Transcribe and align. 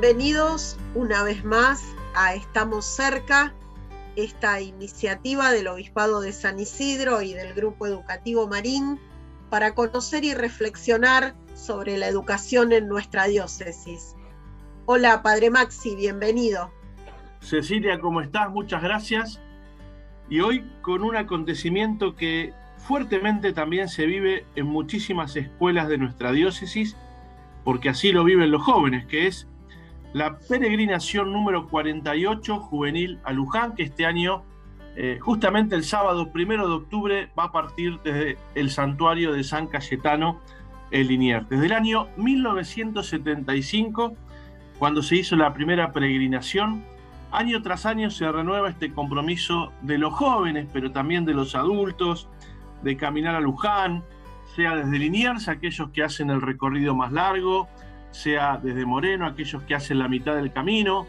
Bienvenidos 0.00 0.78
una 0.94 1.22
vez 1.24 1.44
más 1.44 1.84
a 2.14 2.34
Estamos 2.34 2.86
cerca, 2.86 3.52
esta 4.16 4.58
iniciativa 4.58 5.52
del 5.52 5.66
Obispado 5.66 6.22
de 6.22 6.32
San 6.32 6.58
Isidro 6.58 7.20
y 7.20 7.34
del 7.34 7.52
Grupo 7.52 7.86
Educativo 7.86 8.48
Marín 8.48 8.98
para 9.50 9.74
conocer 9.74 10.24
y 10.24 10.32
reflexionar 10.32 11.34
sobre 11.54 11.98
la 11.98 12.08
educación 12.08 12.72
en 12.72 12.88
nuestra 12.88 13.26
diócesis. 13.26 14.16
Hola, 14.86 15.22
Padre 15.22 15.50
Maxi, 15.50 15.94
bienvenido. 15.96 16.72
Cecilia, 17.40 18.00
¿cómo 18.00 18.22
estás? 18.22 18.48
Muchas 18.48 18.82
gracias. 18.82 19.38
Y 20.30 20.40
hoy 20.40 20.64
con 20.80 21.02
un 21.02 21.14
acontecimiento 21.14 22.16
que 22.16 22.54
fuertemente 22.78 23.52
también 23.52 23.86
se 23.90 24.06
vive 24.06 24.46
en 24.56 24.64
muchísimas 24.64 25.36
escuelas 25.36 25.88
de 25.88 25.98
nuestra 25.98 26.32
diócesis, 26.32 26.96
porque 27.64 27.90
así 27.90 28.12
lo 28.12 28.24
viven 28.24 28.50
los 28.50 28.62
jóvenes, 28.62 29.04
que 29.04 29.26
es 29.26 29.46
la 30.12 30.38
peregrinación 30.38 31.32
número 31.32 31.68
48 31.68 32.58
juvenil 32.58 33.20
a 33.24 33.32
Luján, 33.32 33.74
que 33.74 33.84
este 33.84 34.06
año, 34.06 34.42
eh, 34.96 35.18
justamente 35.20 35.76
el 35.76 35.84
sábado 35.84 36.32
primero 36.32 36.66
de 36.68 36.74
octubre, 36.74 37.30
va 37.38 37.44
a 37.44 37.52
partir 37.52 38.00
desde 38.02 38.36
el 38.54 38.70
santuario 38.70 39.32
de 39.32 39.44
San 39.44 39.68
Cayetano, 39.68 40.40
el 40.90 41.06
Linier. 41.08 41.46
Desde 41.46 41.66
el 41.66 41.72
año 41.72 42.08
1975, 42.16 44.14
cuando 44.78 45.02
se 45.02 45.16
hizo 45.16 45.36
la 45.36 45.54
primera 45.54 45.92
peregrinación, 45.92 46.84
año 47.30 47.62
tras 47.62 47.86
año 47.86 48.10
se 48.10 48.30
renueva 48.30 48.68
este 48.68 48.92
compromiso 48.92 49.72
de 49.82 49.98
los 49.98 50.12
jóvenes, 50.12 50.66
pero 50.72 50.90
también 50.90 51.24
de 51.24 51.34
los 51.34 51.54
adultos, 51.54 52.28
de 52.82 52.96
caminar 52.96 53.36
a 53.36 53.40
Luján, 53.40 54.02
sea 54.56 54.74
desde 54.74 54.98
Liniers, 54.98 55.46
aquellos 55.46 55.90
que 55.90 56.02
hacen 56.02 56.30
el 56.30 56.40
recorrido 56.40 56.96
más 56.96 57.12
largo, 57.12 57.68
sea 58.10 58.58
desde 58.62 58.84
Moreno, 58.84 59.26
aquellos 59.26 59.62
que 59.62 59.74
hacen 59.74 59.98
la 59.98 60.08
mitad 60.08 60.34
del 60.36 60.52
camino. 60.52 61.06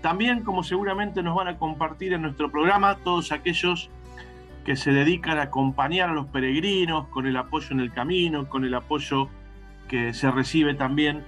También, 0.00 0.42
como 0.42 0.62
seguramente 0.62 1.22
nos 1.22 1.34
van 1.34 1.48
a 1.48 1.58
compartir 1.58 2.12
en 2.12 2.22
nuestro 2.22 2.50
programa, 2.50 2.96
todos 2.96 3.32
aquellos 3.32 3.90
que 4.64 4.76
se 4.76 4.92
dedican 4.92 5.38
a 5.38 5.42
acompañar 5.42 6.10
a 6.10 6.12
los 6.12 6.26
peregrinos 6.26 7.08
con 7.08 7.26
el 7.26 7.36
apoyo 7.36 7.68
en 7.70 7.80
el 7.80 7.92
camino, 7.92 8.48
con 8.48 8.64
el 8.64 8.74
apoyo 8.74 9.28
que 9.88 10.12
se 10.12 10.30
recibe 10.30 10.74
también 10.74 11.24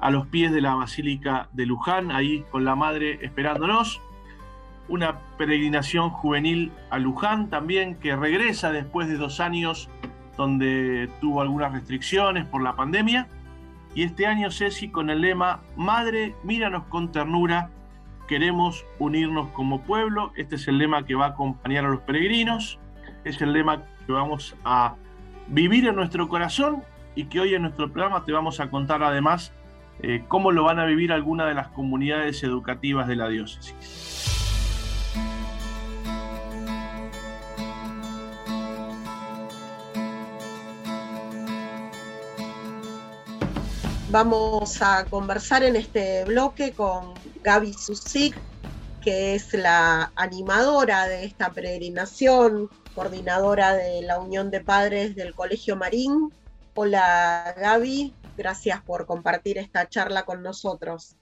a 0.00 0.10
los 0.10 0.26
pies 0.28 0.52
de 0.52 0.60
la 0.60 0.74
Basílica 0.74 1.48
de 1.52 1.66
Luján, 1.66 2.10
ahí 2.10 2.44
con 2.50 2.64
la 2.64 2.74
Madre 2.74 3.18
esperándonos. 3.22 4.00
Una 4.88 5.18
peregrinación 5.36 6.10
juvenil 6.10 6.72
a 6.90 6.98
Luján 6.98 7.50
también 7.50 7.96
que 7.96 8.16
regresa 8.16 8.70
después 8.72 9.08
de 9.08 9.16
dos 9.16 9.40
años 9.40 9.90
donde 10.36 11.10
tuvo 11.20 11.42
algunas 11.42 11.72
restricciones 11.72 12.46
por 12.46 12.62
la 12.62 12.76
pandemia 12.76 13.28
y 13.98 14.04
este 14.04 14.26
año, 14.26 14.52
Ceci, 14.52 14.90
con 14.90 15.10
el 15.10 15.22
lema 15.22 15.60
Madre, 15.74 16.36
míranos 16.44 16.84
con 16.84 17.10
ternura, 17.10 17.68
queremos 18.28 18.86
unirnos 19.00 19.48
como 19.48 19.80
pueblo. 19.80 20.30
Este 20.36 20.54
es 20.54 20.68
el 20.68 20.78
lema 20.78 21.04
que 21.04 21.16
va 21.16 21.24
a 21.24 21.28
acompañar 21.30 21.84
a 21.84 21.88
los 21.88 22.02
peregrinos. 22.02 22.78
Es 23.24 23.42
el 23.42 23.52
lema 23.52 23.82
que 24.06 24.12
vamos 24.12 24.54
a 24.64 24.94
vivir 25.48 25.88
en 25.88 25.96
nuestro 25.96 26.28
corazón 26.28 26.84
y 27.16 27.24
que 27.24 27.40
hoy 27.40 27.54
en 27.56 27.62
nuestro 27.62 27.92
programa 27.92 28.24
te 28.24 28.30
vamos 28.30 28.60
a 28.60 28.70
contar 28.70 29.02
además 29.02 29.52
eh, 30.00 30.22
cómo 30.28 30.52
lo 30.52 30.62
van 30.62 30.78
a 30.78 30.84
vivir 30.84 31.10
algunas 31.10 31.48
de 31.48 31.54
las 31.54 31.66
comunidades 31.66 32.44
educativas 32.44 33.08
de 33.08 33.16
la 33.16 33.28
diócesis. 33.28 34.37
Vamos 44.10 44.80
a 44.80 45.04
conversar 45.04 45.62
en 45.62 45.76
este 45.76 46.24
bloque 46.24 46.72
con 46.72 47.12
Gaby 47.42 47.74
Susik, 47.74 48.34
que 49.02 49.34
es 49.34 49.52
la 49.52 50.10
animadora 50.16 51.06
de 51.06 51.26
esta 51.26 51.52
peregrinación, 51.52 52.70
coordinadora 52.94 53.74
de 53.74 54.00
la 54.00 54.18
Unión 54.18 54.50
de 54.50 54.62
Padres 54.62 55.14
del 55.14 55.34
Colegio 55.34 55.76
Marín. 55.76 56.32
Hola 56.74 57.54
Gaby, 57.58 58.14
gracias 58.38 58.80
por 58.80 59.04
compartir 59.04 59.58
esta 59.58 59.86
charla 59.90 60.24
con 60.24 60.42
nosotros. 60.42 61.14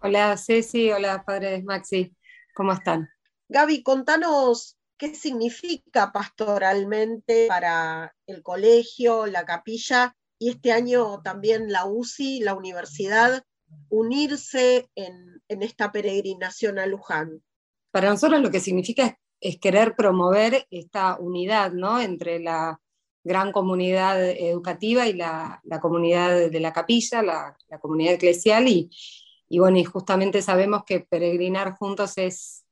Hola 0.00 0.38
Ceci, 0.38 0.90
hola 0.90 1.22
Padres 1.22 1.64
Maxi, 1.64 2.16
¿cómo 2.54 2.72
están? 2.72 3.10
Gaby, 3.50 3.82
contanos 3.82 4.78
qué 4.96 5.14
significa 5.14 6.12
pastoralmente 6.12 7.46
para 7.46 8.14
el 8.26 8.42
colegio, 8.42 9.26
la 9.26 9.44
capilla 9.44 10.16
y 10.38 10.50
este 10.50 10.72
año 10.72 11.20
también 11.22 11.72
la 11.72 11.86
UCI, 11.86 12.40
la 12.40 12.54
universidad, 12.54 13.42
unirse 13.88 14.88
en, 14.94 15.40
esta 15.48 15.92
peregrinación 15.92 16.78
a 16.78 16.86
Luján? 16.86 17.42
Para 17.90 18.10
nosotros 18.10 18.40
lo 18.40 18.50
que 18.50 18.60
significa 18.60 19.18
es, 19.40 19.58
querer 19.58 19.94
promover 19.96 20.66
esta 20.70 21.16
unidad 21.18 21.72
¿no? 21.72 22.00
entre 22.00 22.40
la 22.40 22.80
gran 23.24 23.52
comunidad 23.52 24.22
educativa 24.30 25.06
y 25.08 25.14
la, 25.14 25.60
comunidad 25.80 26.50
de 26.50 26.60
la 26.60 26.72
capilla, 26.72 27.22
la, 27.22 27.56
comunidad 27.80 28.14
eclesial, 28.14 28.68
y, 28.68 28.90
bueno, 29.58 29.78
y 29.78 29.84
justamente 29.84 30.42
sabemos 30.42 30.84
que 30.84 31.00
peregrinar 31.00 31.72
juntos 31.72 32.18
es, 32.18 32.64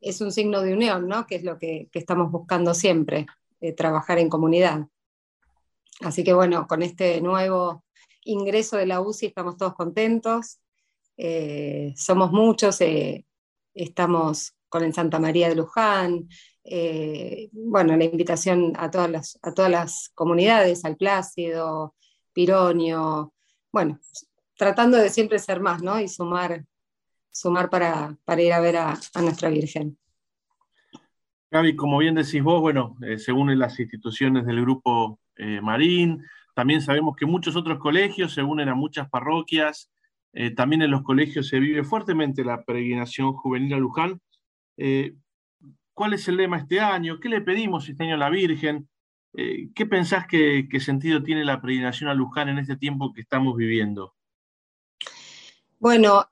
es 0.00 0.20
un 0.20 0.32
signo 0.32 0.60
de 0.60 0.74
unión, 0.74 1.08
¿no? 1.08 1.26
que 1.26 1.36
es 1.36 1.44
lo 1.44 1.58
que, 1.58 1.88
estamos 1.94 2.30
buscando 2.30 2.74
siempre, 2.74 3.26
eh, 3.60 3.72
trabajar 3.72 4.18
en 4.18 4.28
comunidad. 4.28 4.86
Así 6.00 6.24
que 6.24 6.32
bueno, 6.32 6.66
con 6.66 6.82
este 6.82 7.20
nuevo 7.20 7.84
ingreso 8.24 8.76
de 8.76 8.86
la 8.86 9.00
UCI 9.00 9.26
estamos 9.26 9.56
todos 9.56 9.74
contentos. 9.74 10.60
Eh, 11.16 11.94
somos 11.96 12.30
muchos, 12.32 12.80
eh, 12.80 13.24
estamos 13.74 14.54
con 14.68 14.84
el 14.84 14.92
Santa 14.92 15.18
María 15.18 15.48
de 15.48 15.56
Luján. 15.56 16.28
Eh, 16.64 17.48
bueno, 17.52 17.96
la 17.96 18.04
invitación 18.04 18.72
a 18.76 18.90
todas, 18.90 19.10
las, 19.10 19.38
a 19.42 19.54
todas 19.54 19.70
las 19.70 20.10
comunidades, 20.14 20.84
al 20.84 20.96
Plácido, 20.96 21.94
Pironio, 22.32 23.32
bueno, 23.72 23.98
tratando 24.56 24.98
de 24.98 25.08
siempre 25.08 25.38
ser 25.38 25.60
más, 25.60 25.82
¿no? 25.82 25.98
Y 26.00 26.08
sumar, 26.08 26.64
sumar 27.30 27.70
para, 27.70 28.18
ir 28.38 28.52
a 28.52 28.60
ver 28.60 28.76
a, 28.76 28.98
nuestra 29.22 29.48
Virgen. 29.48 29.96
Gaby, 31.50 31.76
como 31.76 31.98
bien 31.98 32.16
decís 32.16 32.42
vos, 32.42 32.60
bueno, 32.60 32.96
según 33.16 33.56
las 33.58 33.78
instituciones 33.78 34.44
del 34.44 34.60
grupo 34.60 35.20
eh, 35.36 35.60
Marín. 35.60 36.24
También 36.54 36.80
sabemos 36.80 37.16
que 37.16 37.26
muchos 37.26 37.56
otros 37.56 37.78
colegios 37.78 38.32
se 38.32 38.42
unen 38.42 38.68
a 38.68 38.74
muchas 38.74 39.08
parroquias. 39.08 39.90
Eh, 40.32 40.50
también 40.50 40.82
en 40.82 40.90
los 40.90 41.02
colegios 41.02 41.48
se 41.48 41.60
vive 41.60 41.84
fuertemente 41.84 42.44
la 42.44 42.62
peregrinación 42.62 43.32
juvenil 43.32 43.74
a 43.74 43.78
Luján. 43.78 44.20
Eh, 44.76 45.14
¿Cuál 45.94 46.14
es 46.14 46.28
el 46.28 46.36
lema 46.36 46.58
este 46.58 46.80
año? 46.80 47.20
¿Qué 47.20 47.28
le 47.28 47.40
pedimos 47.40 47.88
este 47.88 48.04
año 48.04 48.14
a 48.14 48.18
la 48.18 48.30
Virgen? 48.30 48.88
¿Qué 49.32 49.84
pensás 49.84 50.26
que, 50.26 50.66
sentido 50.80 51.22
tiene 51.22 51.44
la 51.44 51.60
peregrinación 51.60 52.08
a 52.08 52.14
Luján 52.14 52.48
en 52.48 52.58
este 52.58 52.76
tiempo 52.76 53.12
que 53.12 53.20
estamos 53.20 53.54
viviendo? 53.54 54.14
Bueno, 55.78 56.26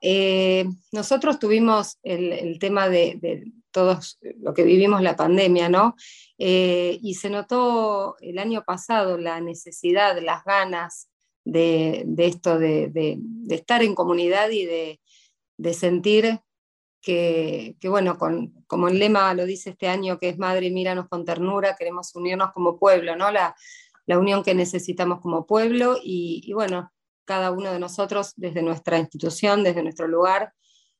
nosotros 0.90 1.38
tuvimos 1.38 1.98
el, 2.02 2.58
tema 2.58 2.88
de, 2.88 3.52
todos 3.74 4.18
lo 4.38 4.54
que 4.54 4.62
vivimos 4.62 5.02
la 5.02 5.16
pandemia, 5.16 5.68
¿no? 5.68 5.96
Eh, 6.38 6.98
y 7.02 7.14
se 7.14 7.28
notó 7.28 8.16
el 8.20 8.38
año 8.38 8.62
pasado 8.64 9.18
la 9.18 9.40
necesidad, 9.40 10.16
las 10.22 10.44
ganas 10.44 11.10
de, 11.44 12.06
esto, 12.16 12.58
de, 12.58 13.18
estar 13.50 13.82
en 13.82 13.94
comunidad 13.94 14.50
y 14.50 14.64
de, 14.64 15.74
sentir 15.74 16.40
que, 17.02 17.76
bueno, 17.82 18.16
como 18.66 18.88
el 18.88 18.98
lema 18.98 19.34
lo 19.34 19.44
dice 19.44 19.70
este 19.70 19.88
año, 19.88 20.18
que 20.18 20.30
es 20.30 20.38
Madre, 20.38 20.70
míranos 20.70 21.08
con 21.08 21.24
ternura, 21.24 21.76
queremos 21.76 22.14
unirnos 22.14 22.52
como 22.52 22.78
pueblo, 22.78 23.16
¿no? 23.16 23.30
La, 23.30 23.54
unión 24.06 24.44
que 24.44 24.54
necesitamos 24.54 25.20
como 25.20 25.46
pueblo 25.46 25.98
y, 26.00 26.52
bueno, 26.52 26.92
cada 27.24 27.50
uno 27.50 27.72
de 27.72 27.80
nosotros 27.80 28.34
desde 28.36 28.62
nuestra 28.62 28.98
institución, 28.98 29.64
desde 29.64 29.82
nuestro 29.82 30.06
lugar, 30.06 30.52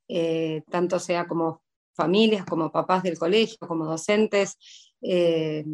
eh, 0.09 0.63
tanto 0.71 0.99
sea 0.99 1.27
como 1.29 1.64
familias, 1.95 2.45
como 2.45 2.71
papás 2.71 3.03
del 3.03 3.19
colegio, 3.19 3.57
como 3.67 3.87
docentes, 3.87 4.59
eh, 5.01 5.65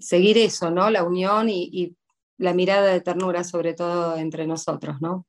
seguir 0.00 0.38
eso, 0.38 0.70
¿no? 0.70 0.90
La 0.90 1.04
unión 1.04 1.48
y, 1.48 1.96
la 2.38 2.52
mirada 2.52 2.88
de 2.88 3.00
ternura, 3.00 3.44
sobre 3.44 3.72
todo 3.72 4.18
entre 4.18 4.46
nosotros, 4.46 4.96
¿no? 5.00 5.26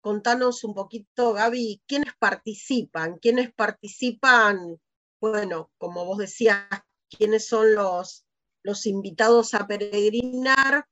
Contanos 0.00 0.64
un 0.64 0.74
poquito, 0.74 1.32
Gaby, 1.32 1.80
¿quiénes 1.86 2.12
participan? 2.18 3.18
¿Quiénes 3.18 3.54
participan? 3.54 4.80
Bueno, 5.20 5.70
como 5.78 6.04
vos 6.04 6.18
decías, 6.18 6.66
¿quiénes 7.08 7.46
son 7.46 7.76
los, 7.76 8.26
los 8.64 8.84
invitados 8.86 9.54
a 9.54 9.68
peregrinar? 9.68 10.88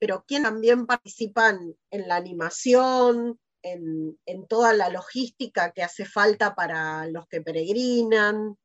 Pero 0.00 0.24
¿quién 0.26 0.42
también 0.42 0.86
participan 0.86 1.76
en 1.90 2.08
la 2.08 2.16
animación, 2.16 3.38
en, 3.62 4.46
toda 4.48 4.72
la 4.72 4.88
logística 4.88 5.72
que 5.72 5.82
hace 5.82 6.04
falta 6.04 6.54
para 6.54 7.06
los 7.06 7.26
que 7.28 7.40
peregrinan. 7.40 8.56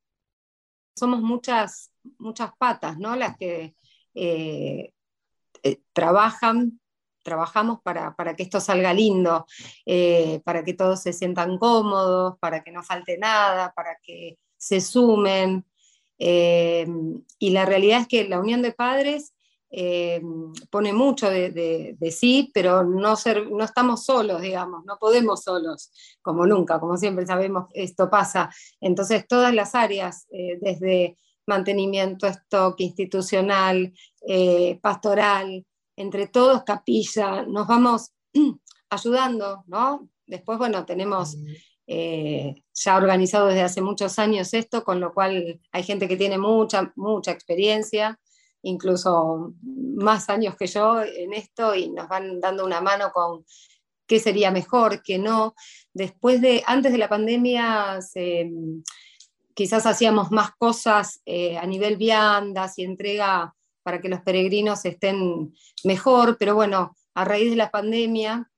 Somos 0.97 1.21
muchas, 1.21 1.92
muchas 2.18 2.51
patas, 2.57 2.97
¿no? 2.97 3.15
Las 3.15 3.38
que 3.38 3.75
eh, 4.13 4.94
eh, 5.63 5.81
trabajan 5.94 6.80
trabajamos 7.24 7.80
para, 7.81 8.13
que 8.38 8.44
esto 8.44 8.59
salga 8.59 8.94
lindo, 8.94 9.47
eh, 9.83 10.42
para 10.45 10.63
que 10.63 10.75
todos 10.75 11.01
se 11.01 11.12
sientan 11.12 11.57
cómodos, 11.57 12.38
para 12.39 12.63
que 12.63 12.71
no 12.71 12.83
falte 12.83 13.18
nada, 13.18 13.74
para 13.75 13.97
que 14.03 14.38
se 14.57 14.80
sumen. 14.80 15.65
Y 16.19 17.50
la 17.50 17.65
realidad 17.65 18.01
es 18.01 18.07
que 18.07 18.30
la 18.30 18.39
unión 18.39 18.62
de 18.62 18.74
padres 18.74 19.34
eh, 19.77 20.22
pone 20.69 20.94
mucho 20.94 21.30
de, 21.30 21.98
sí, 22.12 22.50
pero 22.54 22.83
no, 22.83 23.16
ser, 23.16 23.51
no 23.51 23.63
estamos 23.63 24.06
solos, 24.06 24.42
digamos, 24.42 24.86
no 24.86 24.98
podemos 24.98 25.44
solos, 25.44 25.92
como 26.22 26.45
nunca, 26.45 26.80
como 26.80 26.95
siempre 26.95 27.25
sabemos, 27.25 27.66
esto 27.74 28.10
pasa. 28.10 28.50
Entonces, 28.80 29.27
todas 29.27 29.54
las 29.54 29.75
áreas, 29.75 30.27
desde 30.30 31.18
mantenimiento, 31.45 32.27
stock 32.27 32.80
institucional, 32.80 33.94
pastoral, 34.81 35.66
entre 35.95 36.28
todos, 36.28 36.63
capilla, 36.63 37.44
nos 37.44 37.68
vamos 37.68 38.12
ayudando, 38.89 39.63
¿no? 39.68 40.07
Después, 40.25 40.57
bueno, 40.57 40.86
tenemos 40.86 41.38
eh, 41.88 42.63
ya 42.74 42.98
organizado 42.98 43.48
desde 43.48 43.62
hace 43.62 43.81
muchos 43.81 44.18
años 44.18 44.54
esto, 44.54 44.83
con 44.83 45.00
lo 45.00 45.13
cual 45.13 45.62
hay 45.71 45.83
gente 45.83 46.07
que 46.07 46.18
tiene 46.18 46.38
mucha, 46.38 46.92
mucha 46.95 47.31
experiencia, 47.31 48.19
incluso 48.65 49.53
más 49.62 50.29
años 50.29 50.56
que 50.57 50.67
yo 50.67 51.01
en 51.01 51.33
esto, 51.33 51.75
y 51.75 51.89
nos 51.89 52.07
van 52.07 52.39
dando 52.39 52.65
una 52.65 52.81
mano 52.81 53.12
con 53.13 53.45
qué 54.07 54.19
sería 54.19 54.51
mejor, 54.51 55.01
qué 55.03 55.17
no. 55.19 55.56
Después 55.94 56.41
de, 56.41 56.63
antes 56.65 56.91
de 56.91 56.97
la 56.97 57.07
pandemia, 57.07 58.00
quizás 59.53 59.85
hacíamos 59.85 60.31
más 60.31 60.51
cosas 60.57 61.21
eh, 61.25 61.57
a 61.57 61.65
nivel 61.65 61.97
viandas 61.97 62.77
y 62.77 62.83
entrega 62.83 63.56
para 63.83 64.01
que 64.01 64.09
los 64.09 64.21
peregrinos 64.21 64.83
estén 64.85 65.53
mejor, 65.83 66.38
pero 66.39 66.56
bueno, 66.56 66.95
a 67.13 67.23
raíz 67.23 67.51
de 67.51 67.56
la 67.56 67.69
pandemia, 67.69 68.50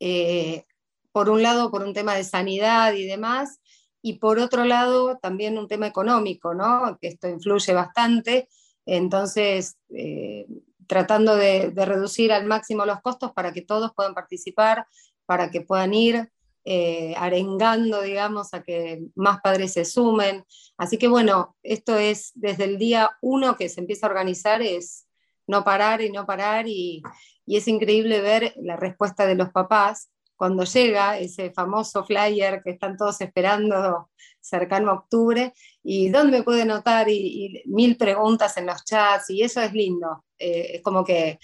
eh, 0.00 0.64
por 1.12 1.28
un 1.28 1.42
lado 1.42 1.70
por 1.70 1.82
un 1.82 1.92
tema 1.92 2.14
de 2.14 2.24
sanidad 2.24 2.94
y 2.94 3.04
demás, 3.04 3.60
y 4.00 4.14
por 4.14 4.38
otro 4.38 4.64
lado 4.64 5.18
también 5.18 5.58
un 5.58 5.68
tema 5.68 5.86
económico, 5.86 6.54
¿no? 6.54 6.98
que 7.00 7.08
esto 7.08 7.28
influye 7.28 7.74
bastante, 7.74 8.48
entonces 8.86 9.76
eh, 9.90 10.46
tratando 10.86 11.36
de, 11.36 11.72
reducir 11.74 12.32
al 12.32 12.46
máximo 12.46 12.84
los 12.84 13.00
costos 13.00 13.32
para 13.32 13.52
que 13.52 13.62
todos 13.62 13.92
puedan 13.94 14.14
participar, 14.14 14.86
para 15.26 15.50
que 15.50 15.62
puedan 15.62 15.94
ir, 15.94 16.30
eh, 16.64 17.14
arengando, 17.16 18.02
digamos, 18.02 18.54
a 18.54 18.62
que 18.62 19.02
más 19.14 19.40
padres 19.40 19.72
se 19.72 19.84
sumen. 19.84 20.44
Así 20.76 20.98
que 20.98 21.08
bueno, 21.08 21.56
esto 21.62 21.96
es 21.96 22.32
desde 22.34 22.64
el 22.64 22.78
día 22.78 23.10
uno 23.22 23.56
que 23.56 23.68
se 23.68 23.80
empieza 23.80 24.06
a 24.06 24.10
organizar, 24.10 24.62
es 24.62 25.06
no 25.46 25.64
parar 25.64 26.02
y 26.02 26.10
no 26.10 26.26
parar 26.26 26.68
y, 26.68 27.02
es 27.46 27.68
increíble 27.68 28.20
ver 28.20 28.54
la 28.62 28.76
respuesta 28.76 29.26
de 29.26 29.34
los 29.34 29.50
papás 29.50 30.10
cuando 30.42 30.64
llega 30.64 31.20
ese 31.20 31.52
famoso 31.52 32.04
flyer 32.04 32.62
que 32.64 32.70
están 32.70 32.96
todos 32.96 33.20
esperando 33.20 34.10
cercano 34.40 34.90
a 34.90 34.94
octubre 34.94 35.52
y 35.84 36.08
dónde 36.08 36.38
me 36.38 36.42
puede 36.42 36.64
notar 36.64 37.08
y, 37.08 37.62
mil 37.66 37.96
preguntas 37.96 38.56
en 38.56 38.66
los 38.66 38.84
chats 38.84 39.30
y 39.30 39.42
eso 39.42 39.60
es 39.60 39.72
lindo. 39.72 40.24
Eh, 40.36 40.72
es 40.74 40.82
como 40.82 41.04
que 41.04 41.38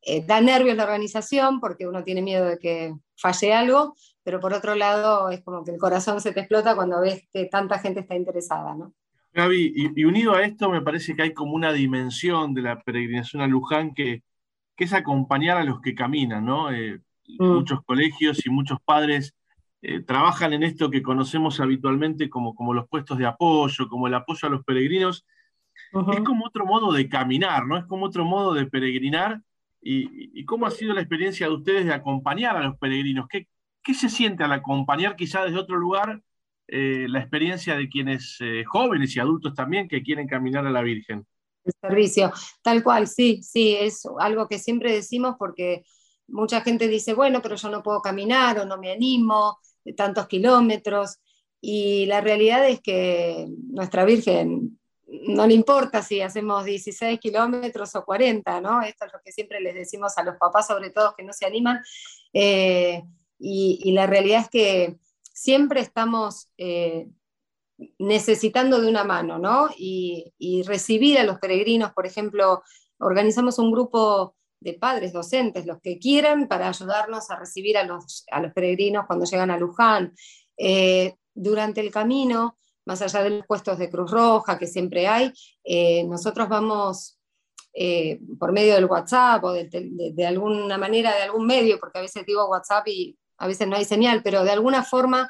eh, 0.00 0.24
da 0.24 0.40
nervios 0.40 0.74
la 0.74 0.84
organización 0.84 1.60
porque 1.60 1.86
uno 1.86 2.02
tiene 2.02 2.22
miedo 2.22 2.46
de 2.46 2.58
que 2.58 2.94
falle 3.14 3.52
algo, 3.52 3.94
pero 4.22 4.40
por 4.40 4.54
otro 4.54 4.74
lado 4.74 5.28
es 5.28 5.42
como 5.42 5.62
que 5.62 5.72
el 5.72 5.78
corazón 5.78 6.18
se 6.22 6.32
te 6.32 6.40
explota 6.40 6.74
cuando 6.74 6.98
ves 7.02 7.28
que 7.30 7.44
tanta 7.44 7.78
gente 7.78 8.00
está 8.00 8.14
interesada, 8.14 8.74
¿no? 8.74 8.94
Gaby, 9.34 9.92
y, 9.94 10.04
unido 10.06 10.32
a 10.32 10.46
esto 10.46 10.70
me 10.70 10.80
parece 10.80 11.14
que 11.14 11.24
hay 11.24 11.34
como 11.34 11.52
una 11.52 11.74
dimensión 11.74 12.54
de 12.54 12.62
la 12.62 12.80
peregrinación 12.80 13.42
a 13.42 13.46
Luján 13.46 13.92
que, 13.92 14.22
es 14.78 14.94
acompañar 14.94 15.58
a 15.58 15.64
los 15.64 15.82
que 15.82 15.94
caminan, 15.94 16.46
¿no? 16.46 16.72
Eh, 16.72 17.02
mm. 17.38 17.46
Muchos 17.46 17.82
colegios 17.84 18.44
y 18.44 18.50
muchos 18.50 18.78
padres 18.84 19.34
eh, 19.82 20.00
trabajan 20.00 20.52
en 20.52 20.62
esto 20.62 20.90
que 20.90 21.02
conocemos 21.02 21.58
habitualmente 21.60 22.28
como, 22.28 22.54
como 22.54 22.74
los 22.74 22.88
puestos 22.88 23.16
de 23.16 23.26
apoyo, 23.26 23.88
como 23.88 24.06
el 24.06 24.14
apoyo 24.14 24.46
a 24.46 24.50
los 24.50 24.64
peregrinos. 24.64 25.26
Es 26.12 26.20
como 26.20 26.46
otro 26.46 26.66
modo 26.66 26.92
de 26.92 27.08
caminar, 27.08 27.66
¿no? 27.66 27.76
Es 27.76 27.84
como 27.86 28.06
otro 28.06 28.24
modo 28.24 28.54
de 28.54 28.66
peregrinar. 28.66 29.40
Y, 29.82 30.44
cómo 30.44 30.66
ha 30.66 30.70
sido 30.70 30.92
la 30.92 31.00
experiencia 31.00 31.46
de 31.46 31.54
ustedes 31.54 31.86
de 31.86 31.94
acompañar 31.94 32.56
a 32.56 32.62
los 32.62 32.76
peregrinos? 32.78 33.26
¿Qué, 33.28 33.48
¿Qué 33.82 33.94
se 33.94 34.10
siente 34.10 34.44
al 34.44 34.52
acompañar 34.52 35.16
quizá 35.16 35.44
desde 35.44 35.58
otro 35.58 35.76
lugar 35.76 36.22
eh, 36.68 37.06
la 37.08 37.20
experiencia 37.20 37.76
de 37.76 37.88
quienes 37.88 38.36
eh, 38.40 38.64
jóvenes 38.66 39.16
y 39.16 39.20
adultos 39.20 39.54
también 39.54 39.88
que 39.88 40.02
quieren 40.02 40.28
caminar 40.28 40.66
a 40.66 40.70
la 40.70 40.82
Virgen? 40.82 41.26
El 41.64 41.72
servicio, 41.80 42.32
tal 42.62 42.82
cual, 42.82 43.06
sí, 43.06 43.42
sí, 43.42 43.74
es 43.74 44.06
algo 44.18 44.48
que 44.48 44.58
siempre 44.58 44.92
decimos 44.92 45.36
porque 45.38 45.84
mucha 46.30 46.60
gente 46.62 46.88
dice, 46.88 47.14
bueno, 47.14 47.40
pero 47.42 47.56
yo 47.56 47.68
no 47.70 47.82
puedo 47.82 48.00
caminar 48.00 48.58
o 48.58 48.64
no 48.64 48.78
me 48.78 48.92
animo, 48.92 49.58
de 49.84 49.92
tantos 49.92 50.26
kilómetros, 50.26 51.18
y 51.60 52.06
la 52.06 52.20
realidad 52.20 52.68
es 52.68 52.80
que 52.80 53.46
nuestra 53.70 54.04
Virgen 54.04 54.78
no 55.10 55.46
le 55.46 55.54
importa 55.54 56.02
si 56.02 56.20
hacemos 56.20 56.64
16 56.64 57.18
kilómetros 57.18 57.94
o 57.96 58.04
40, 58.04 58.60
¿no? 58.60 58.82
Esto 58.82 59.06
es 59.06 59.12
lo 59.12 59.20
que 59.24 59.32
siempre 59.32 59.60
les 59.60 59.74
decimos 59.74 60.16
a 60.16 60.22
los 60.22 60.36
papás, 60.36 60.68
sobre 60.68 60.90
todo 60.90 61.14
que 61.16 61.24
no 61.24 61.32
se 61.32 61.46
animan. 61.46 61.80
Eh, 62.32 63.02
y, 63.38 63.92
la 63.92 64.06
realidad 64.06 64.42
es 64.42 64.50
que 64.50 64.96
siempre 65.32 65.80
estamos 65.80 66.48
eh, 66.58 67.08
necesitando 67.98 68.80
de 68.80 68.88
una 68.88 69.04
mano, 69.04 69.38
¿no? 69.38 69.68
Y, 69.76 70.32
recibir 70.66 71.18
a 71.18 71.24
los 71.24 71.38
peregrinos, 71.38 71.92
por 71.92 72.06
ejemplo, 72.06 72.62
organizamos 72.98 73.58
un 73.58 73.72
grupo 73.72 74.36
de 74.60 74.74
padres, 74.74 75.12
docentes, 75.12 75.66
los 75.66 75.80
que 75.80 75.98
quieran, 75.98 76.48
para 76.48 76.68
ayudarnos 76.68 77.30
a 77.30 77.36
recibir 77.36 77.78
a 77.78 77.84
los, 77.84 78.24
a 78.30 78.40
los 78.40 78.52
peregrinos 78.52 79.06
cuando 79.06 79.24
llegan 79.24 79.50
a 79.50 79.58
Luján. 79.58 80.14
Eh, 80.56 81.14
durante 81.34 81.80
el 81.80 81.90
camino, 81.90 82.58
más 82.84 83.02
allá 83.02 83.22
de 83.22 83.30
los 83.30 83.46
puestos 83.46 83.78
de 83.78 83.90
Cruz 83.90 84.10
Roja 84.10 84.58
que 84.58 84.66
siempre 84.66 85.06
hay, 85.06 85.32
eh, 85.64 86.04
nosotros 86.04 86.48
vamos 86.48 87.16
por 88.38 88.50
medio 88.50 88.74
del 88.74 88.86
WhatsApp 88.86 89.44
o 89.44 89.52
de, 89.52 90.26
alguna 90.26 90.76
manera, 90.76 91.14
de 91.14 91.22
algún 91.22 91.46
medio, 91.46 91.78
porque 91.78 92.00
a 92.00 92.02
veces 92.02 92.26
digo 92.26 92.48
WhatsApp 92.48 92.88
y 92.88 93.16
a 93.38 93.46
veces 93.46 93.66
no 93.66 93.76
hay 93.76 93.84
señal, 93.84 94.22
pero 94.22 94.42
de 94.44 94.50
alguna 94.50 94.82
forma 94.82 95.28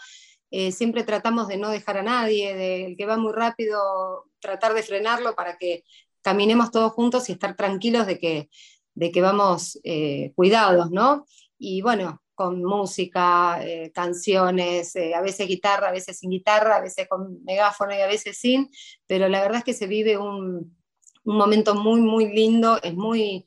eh, 0.50 0.72
siempre 0.72 1.04
tratamos 1.04 1.46
de 1.46 1.56
no 1.56 1.70
dejar 1.70 1.98
a 1.98 2.02
nadie, 2.02 2.54
del 2.56 2.96
que 2.96 3.06
va 3.06 3.16
muy 3.16 3.32
rápido, 3.32 4.26
tratar 4.40 4.74
de 4.74 4.82
frenarlo 4.82 5.34
para 5.36 5.56
que 5.56 5.84
caminemos 6.22 6.72
todos 6.72 6.92
juntos 6.92 7.28
y 7.28 7.32
estar 7.32 7.56
tranquilos 7.56 8.06
de 8.06 8.18
que, 8.18 8.50
de 8.94 9.10
que 9.10 9.20
vamos 9.20 9.78
eh, 9.84 10.32
cuidados, 10.34 10.90
¿no? 10.90 11.26
Y 11.58 11.82
bueno, 11.82 12.22
con 12.34 12.64
música, 12.64 13.62
eh, 13.62 13.92
canciones, 13.92 14.94
a 14.96 15.20
veces 15.20 15.46
guitarra, 15.46 15.88
a 15.88 15.92
veces 15.92 16.18
sin 16.18 16.30
guitarra, 16.30 16.76
a 16.76 16.80
veces 16.80 17.06
con 17.08 17.44
megáfono 17.44 17.92
y 17.94 18.00
a 18.00 18.06
veces 18.06 18.38
sin, 18.38 18.70
pero 19.06 19.28
la 19.28 19.42
verdad 19.42 19.58
es 19.58 19.64
que 19.64 19.74
se 19.74 19.86
vive 19.86 20.16
un, 20.16 20.76
un 21.24 21.36
momento 21.36 21.74
muy, 21.74 22.00
muy 22.00 22.32
lindo, 22.32 22.80
es 22.82 22.94
muy 22.94 23.46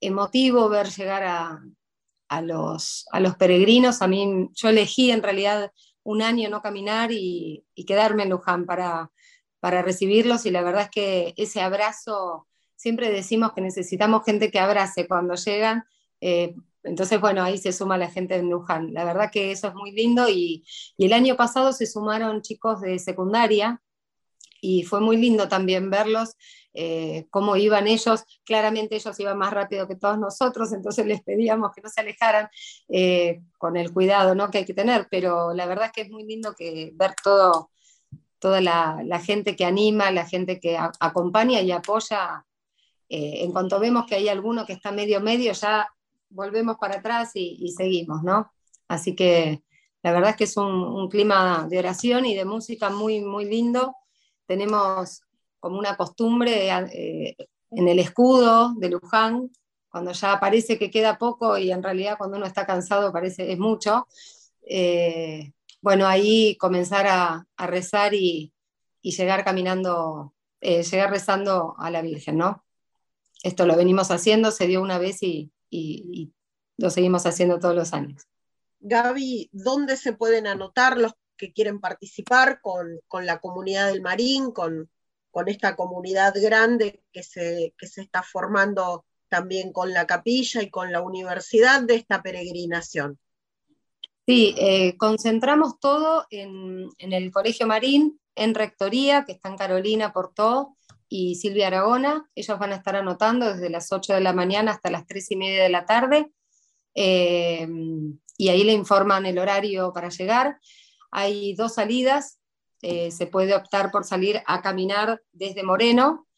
emotivo 0.00 0.68
ver 0.68 0.88
llegar 0.88 1.24
a, 1.24 1.60
a 2.28 2.42
los, 2.42 3.06
a 3.10 3.20
los 3.20 3.36
peregrinos. 3.36 4.02
A 4.02 4.08
mí, 4.08 4.48
yo 4.54 4.68
elegí 4.68 5.10
en 5.10 5.22
realidad 5.22 5.72
un 6.02 6.22
año 6.22 6.48
no 6.48 6.62
caminar 6.62 7.10
y, 7.12 7.64
quedarme 7.86 8.22
en 8.22 8.30
Luján 8.30 8.66
para, 8.66 9.10
para 9.58 9.82
recibirlos 9.82 10.46
y 10.46 10.50
la 10.50 10.62
verdad 10.62 10.82
es 10.82 10.90
que 10.90 11.34
ese 11.36 11.60
abrazo, 11.60 12.46
siempre 12.80 13.10
decimos 13.10 13.52
que 13.52 13.60
necesitamos 13.60 14.24
gente 14.24 14.50
que 14.50 14.58
abrace 14.58 15.06
cuando 15.06 15.34
llegan. 15.34 15.84
Eh, 16.22 16.54
entonces, 16.82 17.20
bueno, 17.20 17.42
ahí 17.42 17.58
se 17.58 17.72
suma 17.72 17.98
la 17.98 18.10
gente 18.10 18.38
de 18.38 18.42
Luján. 18.42 18.94
La 18.94 19.04
verdad 19.04 19.30
que 19.30 19.52
eso 19.52 19.68
es 19.68 19.74
muy 19.74 19.92
lindo 19.92 20.30
y, 20.30 20.64
el 20.96 21.12
año 21.12 21.36
pasado 21.36 21.74
se 21.74 21.84
sumaron 21.84 22.40
chicos 22.40 22.80
de 22.80 22.98
secundaria 22.98 23.82
y 24.62 24.84
fue 24.84 25.00
muy 25.00 25.18
lindo 25.18 25.46
también 25.46 25.90
verlos 25.90 26.36
eh, 26.72 27.26
cómo 27.28 27.56
iban 27.56 27.86
ellos. 27.86 28.24
Claramente 28.46 28.96
ellos 28.96 29.20
iban 29.20 29.36
más 29.36 29.52
rápido 29.52 29.86
que 29.86 29.96
todos 29.96 30.18
nosotros, 30.18 30.72
entonces 30.72 31.04
les 31.04 31.22
pedíamos 31.22 31.72
que 31.74 31.82
no 31.82 31.90
se 31.90 32.00
alejaran 32.00 32.48
eh, 32.88 33.42
con 33.58 33.76
el 33.76 33.92
cuidado 33.92 34.34
¿no? 34.34 34.50
que 34.50 34.58
hay 34.58 34.64
que 34.64 34.72
tener, 34.72 35.06
pero 35.10 35.52
la 35.52 35.66
verdad 35.66 35.86
es 35.86 35.92
que 35.92 36.00
es 36.02 36.10
muy 36.10 36.24
lindo 36.24 36.54
ver 36.94 37.14
todo, 37.22 37.70
toda 38.38 38.62
la, 38.62 39.20
gente 39.22 39.54
que 39.54 39.66
anima, 39.66 40.10
la 40.10 40.26
gente 40.26 40.58
que 40.60 40.78
acompaña 40.78 41.60
y 41.60 41.72
apoya. 41.72 42.46
Eh, 43.12 43.42
en 43.42 43.50
cuanto 43.50 43.80
vemos 43.80 44.06
que 44.06 44.14
hay 44.14 44.28
alguno 44.28 44.64
que 44.64 44.72
está 44.72 44.92
medio 44.92 45.20
medio, 45.20 45.52
ya 45.52 45.88
volvemos 46.28 46.76
para 46.78 46.98
atrás 46.98 47.32
y, 47.34 47.74
seguimos, 47.76 48.22
¿no? 48.22 48.52
Así 48.86 49.16
que 49.16 49.64
la 50.02 50.12
verdad 50.12 50.30
es 50.30 50.36
que 50.36 50.44
es 50.44 50.56
un, 50.56 51.08
clima 51.08 51.66
de 51.68 51.80
oración 51.80 52.24
y 52.24 52.36
de 52.36 52.44
música 52.44 52.88
muy, 52.88 53.20
muy 53.20 53.46
lindo. 53.46 53.96
Tenemos 54.46 55.22
como 55.58 55.76
una 55.76 55.96
costumbre 55.96 56.68
eh, 56.70 57.36
en 57.72 57.88
el 57.88 57.98
escudo 57.98 58.74
de 58.76 58.90
Luján, 58.90 59.50
cuando 59.90 60.12
ya 60.12 60.38
parece 60.38 60.78
que 60.78 60.90
queda 60.90 61.18
poco 61.18 61.58
y 61.58 61.72
en 61.72 61.82
realidad 61.82 62.16
cuando 62.16 62.36
uno 62.36 62.46
está 62.46 62.64
cansado 62.64 63.12
parece 63.12 63.50
es 63.50 63.58
mucho, 63.58 64.06
eh, 64.62 65.52
bueno, 65.82 66.06
ahí 66.06 66.56
comenzar 66.58 67.08
a, 67.08 67.46
rezar 67.66 68.14
y, 68.14 68.52
llegar 69.02 69.44
caminando, 69.44 70.32
llegar 70.60 71.10
rezando 71.10 71.74
a 71.76 71.90
la 71.90 72.02
Virgen, 72.02 72.38
¿no? 72.38 72.64
Esto 73.42 73.66
lo 73.66 73.76
venimos 73.76 74.10
haciendo, 74.10 74.50
se 74.50 74.66
dio 74.66 74.82
una 74.82 74.98
vez 74.98 75.22
y, 75.22 75.50
lo 76.76 76.90
seguimos 76.90 77.26
haciendo 77.26 77.58
todos 77.58 77.74
los 77.74 77.92
años. 77.92 78.26
Gaby, 78.80 79.50
¿dónde 79.52 79.96
se 79.96 80.14
pueden 80.14 80.46
anotar 80.46 80.96
los 80.98 81.12
que 81.36 81.52
quieren 81.52 81.80
participar 81.80 82.60
con, 82.60 83.00
la 83.24 83.40
comunidad 83.40 83.88
del 83.88 84.00
Marín, 84.00 84.50
con, 84.50 84.90
con 85.30 85.48
esta 85.48 85.76
comunidad 85.76 86.34
grande 86.40 87.02
que 87.12 87.22
se, 87.22 87.74
que 87.78 87.86
se 87.86 88.02
está 88.02 88.22
formando 88.22 89.04
también 89.28 89.72
con 89.72 89.92
la 89.92 90.06
capilla 90.06 90.62
y 90.62 90.70
con 90.70 90.92
la 90.92 91.02
universidad 91.02 91.82
de 91.82 91.96
esta 91.96 92.22
peregrinación? 92.22 93.18
Sí, 94.26 94.54
eh, 94.58 94.96
concentramos 94.96 95.80
todo 95.80 96.26
en, 96.30 96.88
en, 96.98 97.12
el 97.12 97.32
Colegio 97.32 97.66
Marín, 97.66 98.20
en 98.34 98.54
Rectoría, 98.54 99.24
que 99.24 99.32
está 99.32 99.48
en 99.48 99.56
Carolina 99.56 100.12
Portó, 100.12 100.76
y 101.12 101.34
Silvia 101.34 101.66
Aragona. 101.66 102.30
Ellos 102.34 102.58
van 102.58 102.72
a 102.72 102.76
estar 102.76 102.96
anotando 102.96 103.52
desde 103.52 103.68
las 103.68 103.92
8 103.92 104.14
de 104.14 104.20
la 104.20 104.32
mañana 104.32 104.70
hasta 104.70 104.90
las 104.90 105.06
3 105.06 105.32
y 105.32 105.36
media 105.36 105.62
de 105.64 105.68
la 105.68 105.84
tarde. 105.84 106.30
Eh, 106.94 107.68
y 108.38 108.48
ahí 108.48 108.62
le 108.62 108.72
informan 108.72 109.26
el 109.26 109.38
horario 109.38 109.92
para 109.92 110.08
llegar. 110.08 110.58
Hay 111.10 111.54
dos 111.54 111.74
salidas. 111.74 112.38
Eh, 112.80 113.10
se 113.10 113.26
puede 113.26 113.54
optar 113.54 113.90
por 113.90 114.04
salir 114.04 114.40
a 114.46 114.62
caminar 114.62 115.20
desde 115.32 115.64
Moreno 115.64 116.28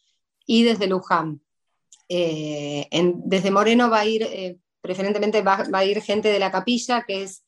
y 0.46 0.64
desde 0.64 0.86
Luján. 0.86 1.42
Eh, 2.08 2.88
desde 2.90 3.50
Moreno 3.50 3.90
va 3.90 4.00
a 4.00 4.06
ir, 4.06 4.58
preferentemente 4.80 5.42
va, 5.42 5.66
a 5.70 5.84
ir 5.84 6.00
gente 6.00 6.32
de 6.32 6.38
la 6.38 6.50
capilla, 6.50 7.04
que 7.06 7.24
es, 7.24 7.44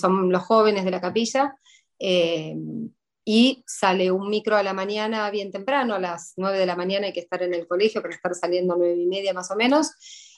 son 0.00 0.30
los 0.30 0.42
jóvenes 0.44 0.84
de 0.84 0.90
la 0.90 1.00
capilla, 1.00 1.54
y 3.30 3.62
sale 3.66 4.10
un 4.10 4.30
micro 4.30 4.56
a 4.56 4.62
la 4.62 4.72
mañana 4.72 5.30
bien 5.30 5.52
temprano, 5.52 5.94
a 5.94 5.98
las 5.98 6.32
9 6.38 6.58
de 6.58 6.64
la 6.64 6.76
mañana 6.76 7.08
hay 7.08 7.12
que 7.12 7.20
estar 7.20 7.42
en 7.42 7.52
el 7.52 7.66
colegio 7.66 8.00
para 8.00 8.14
estar 8.14 8.34
saliendo 8.34 8.72
a 8.72 8.78
9 8.78 9.02
y 9.02 9.06
media 9.06 9.34
más 9.34 9.50
o 9.50 9.54
menos, 9.54 9.90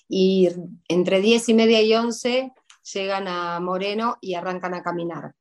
y 0.09 0.49
entre 0.89 1.21
10 1.21 1.51
y 1.51 1.55
media 1.55 1.81
y 1.83 1.95
11 1.95 2.53
llegan 2.93 3.29
a 3.29 3.61
Moreno 3.61 4.19
y 4.21 4.35
arrancan 4.35 4.75
a 4.75 4.83
caminar. 4.83 5.37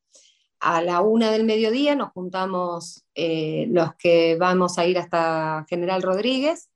A 0.59 0.83
la 0.83 1.01
una 1.01 1.31
del 1.31 1.43
mediodía 1.43 1.95
nos 1.95 2.11
juntamos 2.11 3.03
eh, 3.15 3.65
los 3.71 3.95
que 3.95 4.35
vamos 4.39 4.77
a 4.77 4.85
ir 4.85 4.99
hasta 4.99 5.65
General 5.67 6.03
Rodríguez 6.03 6.69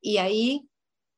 y 0.00 0.16
ahí 0.16 0.68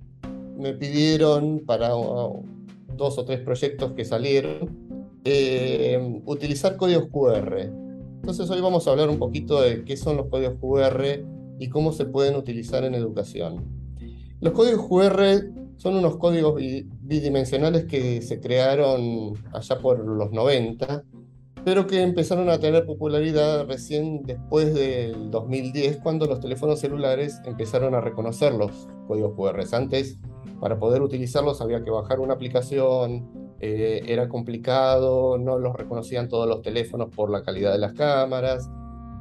me 0.57 0.73
pidieron 0.73 1.63
para 1.65 1.87
dos 1.87 3.17
o 3.17 3.23
tres 3.23 3.39
proyectos 3.39 3.93
que 3.93 4.03
salieron 4.03 5.21
eh, 5.23 6.21
utilizar 6.25 6.75
códigos 6.75 7.07
QR. 7.13 7.59
Entonces 7.61 8.49
hoy 8.49 8.59
vamos 8.59 8.85
a 8.85 8.91
hablar 8.91 9.07
un 9.07 9.19
poquito 9.19 9.61
de 9.61 9.85
qué 9.85 9.95
son 9.95 10.17
los 10.17 10.27
códigos 10.27 10.55
QR 10.59 11.38
y 11.59 11.69
cómo 11.69 11.91
se 11.91 12.05
pueden 12.05 12.35
utilizar 12.35 12.83
en 12.83 12.95
educación. 12.95 13.65
Los 14.39 14.53
códigos 14.53 14.87
QR 14.87 15.23
son 15.77 15.95
unos 15.95 16.17
códigos 16.17 16.55
bidimensionales 17.01 17.85
que 17.85 18.21
se 18.21 18.39
crearon 18.39 19.33
allá 19.53 19.79
por 19.79 19.99
los 19.99 20.31
90, 20.31 21.03
pero 21.65 21.87
que 21.87 22.01
empezaron 22.01 22.49
a 22.49 22.57
tener 22.57 22.85
popularidad 22.85 23.67
recién 23.67 24.23
después 24.23 24.73
del 24.73 25.29
2010, 25.29 25.97
cuando 25.97 26.25
los 26.25 26.39
teléfonos 26.39 26.79
celulares 26.79 27.41
empezaron 27.45 27.95
a 27.95 28.01
reconocer 28.01 28.53
los 28.53 28.87
códigos 29.07 29.33
QR. 29.35 29.61
Antes, 29.73 30.17
para 30.59 30.79
poder 30.79 31.01
utilizarlos 31.01 31.61
había 31.61 31.83
que 31.83 31.91
bajar 31.91 32.19
una 32.19 32.33
aplicación, 32.33 33.29
eh, 33.61 34.03
era 34.07 34.29
complicado, 34.29 35.37
no 35.37 35.59
los 35.59 35.75
reconocían 35.75 36.29
todos 36.29 36.47
los 36.47 36.61
teléfonos 36.61 37.09
por 37.13 37.29
la 37.29 37.43
calidad 37.43 37.73
de 37.73 37.79
las 37.79 37.93
cámaras, 37.93 38.69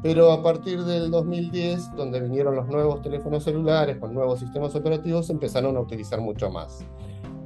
pero 0.03 0.31
a 0.33 0.43
partir 0.43 0.85
del 0.85 1.11
2010, 1.11 1.95
donde 1.97 2.21
vinieron 2.21 2.55
los 2.55 2.69
nuevos 2.69 3.03
teléfonos 3.03 3.45
celulares 3.45 3.97
con 3.97 4.15
nuevos 4.15 4.41
sistemas 4.41 4.75
operativos, 4.75 5.29
empezaron 5.31 5.77
a 5.77 5.81
utilizar 5.81 6.21
mucho 6.21 6.51
más. 6.51 6.85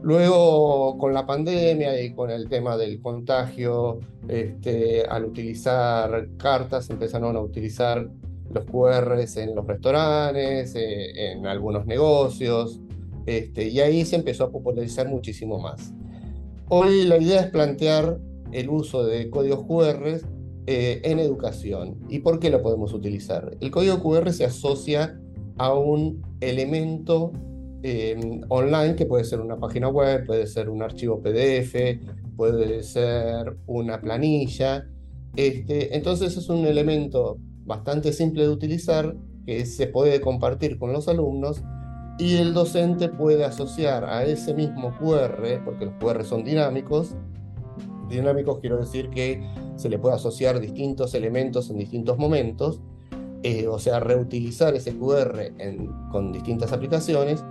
Luego, 0.02 0.98
con 0.98 1.14
la 1.14 1.24
pandemia 1.24 2.00
y 2.02 2.12
con 2.12 2.30
el 2.30 2.48
tema 2.48 2.76
del 2.76 3.00
contagio, 3.00 4.00
este, 4.28 5.04
al 5.04 5.24
utilizar 5.24 6.28
cartas, 6.36 6.90
empezaron 6.90 7.36
a 7.36 7.40
utilizar 7.40 8.10
los 8.52 8.64
QRs 8.64 9.36
en 9.36 9.54
los 9.54 9.66
restaurantes, 9.66 10.74
eh, 10.74 11.32
en 11.32 11.46
algunos 11.46 11.86
negocios, 11.86 12.80
este, 13.26 13.68
y 13.68 13.80
ahí 13.80 14.04
se 14.04 14.16
empezó 14.16 14.44
a 14.44 14.50
popularizar 14.50 15.08
muchísimo 15.08 15.58
más. 15.60 15.92
Hoy 16.68 17.04
la 17.04 17.18
idea 17.18 17.42
es 17.42 17.50
plantear 17.50 18.18
el 18.50 18.68
uso 18.68 19.04
de 19.04 19.30
códigos 19.30 19.64
QR 19.66 20.20
eh, 20.66 21.00
en 21.04 21.18
educación. 21.18 21.98
¿Y 22.08 22.20
por 22.20 22.38
qué 22.38 22.50
lo 22.50 22.62
podemos 22.62 22.92
utilizar? 22.92 23.56
El 23.60 23.70
código 23.70 24.00
QR 24.02 24.32
se 24.32 24.44
asocia 24.44 25.20
a 25.58 25.74
un 25.74 26.22
elemento 26.40 27.32
eh, 27.82 28.40
online 28.48 28.94
que 28.94 29.06
puede 29.06 29.24
ser 29.24 29.40
una 29.40 29.56
página 29.58 29.88
web, 29.88 30.24
puede 30.24 30.46
ser 30.46 30.68
un 30.68 30.82
archivo 30.82 31.20
PDF, 31.20 31.74
puede 32.36 32.82
ser 32.82 33.56
una 33.66 34.00
planilla. 34.00 34.86
Este, 35.34 35.96
entonces 35.96 36.36
es 36.36 36.48
un 36.48 36.64
elemento 36.66 37.38
bastante 37.64 38.12
simple 38.12 38.44
de 38.44 38.50
utilizar 38.50 39.16
que 39.46 39.66
se 39.66 39.86
puede 39.88 40.20
compartir 40.20 40.78
con 40.78 40.92
los 40.92 41.08
alumnos 41.08 41.62
y 42.18 42.36
el 42.36 42.54
docente 42.54 43.08
puede 43.08 43.44
asociar 43.44 44.04
a 44.04 44.24
ese 44.24 44.54
mismo 44.54 44.96
QR, 44.98 45.64
porque 45.64 45.86
los 45.86 45.94
QR 45.94 46.24
son 46.24 46.44
dinámicos, 46.44 47.16
dinámicos 48.08 48.60
quiero 48.60 48.78
decir 48.78 49.10
que 49.10 49.42
se 49.76 49.88
le 49.88 49.98
puede 49.98 50.14
asociar 50.14 50.60
distintos 50.60 51.14
elementos 51.14 51.70
en 51.70 51.78
distintos 51.78 52.18
momentos, 52.18 52.80
eh, 53.42 53.66
o 53.66 53.78
sea, 53.78 54.00
reutilizar 54.00 54.74
ese 54.74 54.96
QR 54.96 55.52
con 56.10 56.32
distintas 56.32 56.72
aplicaciones, 56.72 57.44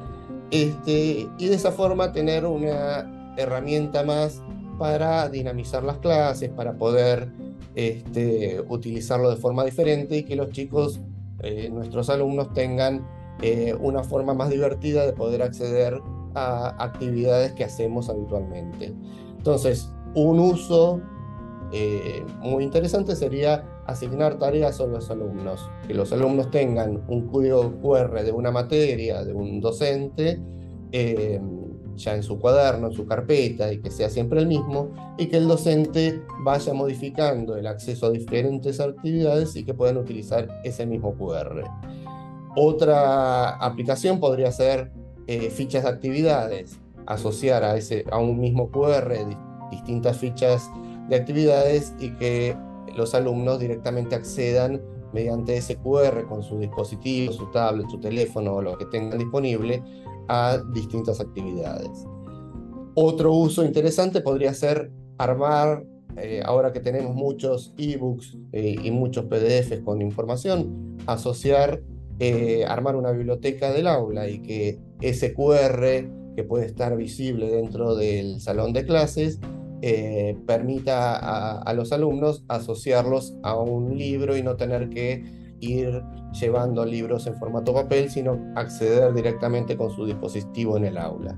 este, 0.51 1.27
y 1.37 1.47
de 1.47 1.55
esa 1.55 1.71
forma 1.71 2.11
tener 2.11 2.45
una 2.45 3.33
herramienta 3.37 4.03
más 4.03 4.41
para 4.77 5.29
dinamizar 5.29 5.83
las 5.83 5.97
clases, 5.97 6.49
para 6.49 6.77
poder 6.77 7.31
este, 7.75 8.61
utilizarlo 8.67 9.29
de 9.29 9.37
forma 9.37 9.63
diferente 9.63 10.17
y 10.17 10.23
que 10.23 10.35
los 10.35 10.49
chicos 10.49 10.99
eh, 11.43 11.69
nuestros 11.71 12.09
alumnos 12.09 12.53
tengan 12.53 13.07
eh, 13.41 13.75
una 13.79 14.03
forma 14.03 14.33
más 14.33 14.49
divertida 14.49 15.05
de 15.05 15.13
poder 15.13 15.41
acceder 15.41 15.99
a 16.35 16.83
actividades 16.83 17.53
que 17.53 17.63
hacemos 17.63 18.09
habitualmente. 18.09 18.93
Entonces, 19.37 19.89
un 20.13 20.39
uso 20.39 21.01
eh, 21.73 22.25
muy 22.39 22.63
interesante 22.63 23.15
sería 23.15 23.63
asignar 23.85 24.37
tareas 24.37 24.79
a 24.81 24.85
los 24.85 25.09
alumnos, 25.09 25.69
que 25.87 25.93
los 25.93 26.11
alumnos 26.11 26.51
tengan 26.51 27.03
un 27.07 27.27
código 27.27 27.79
QR 27.81 28.23
de 28.23 28.31
una 28.31 28.51
materia, 28.51 29.23
de 29.23 29.33
un 29.33 29.61
docente, 29.61 30.41
ya 31.95 32.15
en 32.15 32.23
su 32.23 32.39
cuaderno, 32.39 32.87
en 32.87 32.93
su 32.93 33.05
carpeta, 33.05 33.71
y 33.71 33.79
que 33.79 33.91
sea 33.91 34.09
siempre 34.09 34.39
el 34.39 34.47
mismo, 34.47 34.91
y 35.17 35.27
que 35.27 35.37
el 35.37 35.47
docente 35.47 36.21
vaya 36.43 36.73
modificando 36.73 37.55
el 37.55 37.67
acceso 37.67 38.07
a 38.07 38.11
diferentes 38.11 38.79
actividades 38.79 39.55
y 39.55 39.63
que 39.63 39.73
puedan 39.73 39.97
utilizar 39.97 40.47
ese 40.63 40.85
mismo 40.85 41.13
QR. 41.15 41.63
Otra 42.55 43.51
aplicación 43.57 44.19
podría 44.19 44.51
ser 44.51 44.91
eh, 45.27 45.49
fichas 45.49 45.83
de 45.83 45.89
actividades, 45.89 46.79
asociar 47.05 47.63
a, 47.63 47.77
ese, 47.77 48.05
a 48.11 48.19
un 48.19 48.39
mismo 48.39 48.69
QR 48.69 49.13
distintas 49.71 50.17
fichas 50.17 50.69
de 51.09 51.15
actividades 51.15 51.93
y 51.99 52.11
que 52.15 52.55
los 52.95 53.15
alumnos 53.15 53.59
directamente 53.59 54.15
accedan 54.15 54.81
mediante 55.13 55.57
ese 55.57 55.77
QR 55.77 56.25
con 56.27 56.43
su 56.43 56.59
dispositivo, 56.59 57.33
su 57.33 57.49
tablet, 57.51 57.89
su 57.89 57.99
teléfono 57.99 58.55
o 58.55 58.61
lo 58.61 58.77
que 58.77 58.85
tengan 58.85 59.19
disponible 59.19 59.83
a 60.27 60.57
distintas 60.73 61.19
actividades. 61.19 62.05
Otro 62.95 63.33
uso 63.33 63.63
interesante 63.63 64.21
podría 64.21 64.53
ser 64.53 64.91
armar, 65.17 65.85
eh, 66.17 66.41
ahora 66.45 66.73
que 66.73 66.79
tenemos 66.79 67.15
muchos 67.15 67.73
ebooks 67.77 68.37
eh, 68.51 68.75
y 68.83 68.91
muchos 68.91 69.25
PDFs 69.25 69.81
con 69.83 70.01
información, 70.01 70.97
asociar, 71.07 71.81
eh, 72.19 72.65
armar 72.67 72.95
una 72.95 73.11
biblioteca 73.11 73.71
del 73.71 73.87
aula 73.87 74.29
y 74.29 74.41
que 74.41 74.79
ese 74.99 75.33
QR 75.33 76.07
que 76.35 76.43
puede 76.43 76.65
estar 76.65 76.95
visible 76.95 77.49
dentro 77.49 77.95
del 77.95 78.39
salón 78.39 78.73
de 78.73 78.85
clases 78.85 79.39
permita 80.45 81.57
a 81.59 81.73
los 81.73 81.91
alumnos 81.91 82.43
asociarlos 82.47 83.33
a 83.41 83.55
un 83.55 83.97
libro 83.97 84.37
y 84.37 84.43
no 84.43 84.55
tener 84.55 84.89
que 84.89 85.23
ir 85.59 86.03
llevando 86.39 86.85
libros 86.85 87.25
en 87.27 87.35
formato 87.35 87.73
papel, 87.73 88.09
sino 88.09 88.39
acceder 88.55 89.13
directamente 89.13 89.75
con 89.75 89.89
su 89.89 90.05
dispositivo 90.05 90.77
en 90.77 90.85
el 90.85 90.97
aula. 90.97 91.37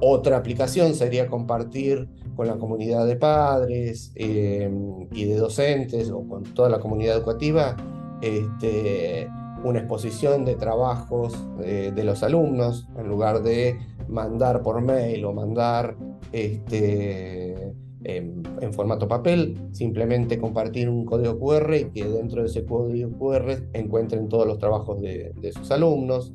otra 0.00 0.38
aplicación 0.38 0.94
sería 0.94 1.28
compartir 1.28 2.08
con 2.36 2.46
la 2.46 2.56
comunidad 2.56 3.06
de 3.06 3.16
padres 3.16 4.12
em, 4.14 5.06
y 5.12 5.24
de 5.24 5.36
docentes 5.36 6.10
o 6.10 6.26
con 6.26 6.42
toda 6.54 6.68
la 6.68 6.80
comunidad 6.80 7.16
educativa 7.16 7.76
este, 8.22 9.28
una 9.64 9.80
exposición 9.80 10.44
de 10.44 10.54
trabajos 10.54 11.34
eh, 11.62 11.92
de 11.94 12.04
los 12.04 12.22
alumnos 12.22 12.88
en 12.96 13.08
lugar 13.08 13.42
de 13.42 13.78
mandar 14.12 14.62
por 14.62 14.80
mail 14.80 15.24
o 15.24 15.32
mandar 15.32 15.96
este, 16.32 17.74
en, 18.04 18.72
formato 18.72 19.08
papel, 19.08 19.58
simplemente 19.72 20.38
compartir 20.38 20.88
un 20.88 21.04
código 21.04 21.38
QR 21.38 21.74
y 21.74 21.84
que 21.90 22.04
dentro 22.04 22.42
de 22.42 22.48
ese 22.48 22.64
código 22.64 23.10
QR 23.18 23.62
encuentren 23.72 24.28
todos 24.28 24.46
los 24.46 24.58
trabajos 24.58 25.00
de, 25.00 25.32
sus 25.52 25.70
alumnos, 25.70 26.32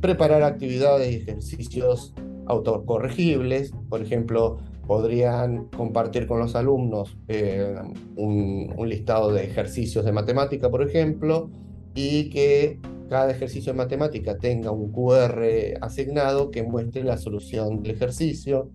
preparar 0.00 0.42
actividades 0.42 1.12
y 1.12 1.16
ejercicios 1.16 2.14
autocorregibles, 2.46 3.72
por 3.88 4.00
ejemplo, 4.02 4.58
podrían 4.86 5.66
compartir 5.66 6.26
con 6.26 6.38
los 6.38 6.56
alumnos 6.56 7.18
eh, 7.28 7.74
un, 8.16 8.72
un, 8.74 8.88
listado 8.88 9.32
de 9.32 9.44
ejercicios 9.44 10.04
de 10.04 10.12
matemática, 10.12 10.70
por 10.70 10.82
ejemplo, 10.82 11.50
y 11.98 12.30
que 12.30 12.78
cada 13.08 13.32
ejercicio 13.32 13.72
de 13.72 13.78
matemática 13.78 14.38
tenga 14.38 14.70
un 14.70 14.92
QR 14.92 15.42
asignado 15.80 16.52
que 16.52 16.62
muestre 16.62 17.02
la 17.02 17.18
solución 17.18 17.82
del 17.82 17.96
ejercicio. 17.96 18.70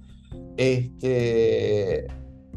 Este, 0.58 2.08